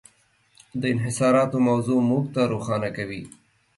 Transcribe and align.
د 0.79 0.83
انحصاراتو 0.93 1.57
موضوع 1.69 1.99
موږ 2.09 2.23
ته 2.33 2.41
روښانه 2.53 2.89
کوي. 2.97 3.23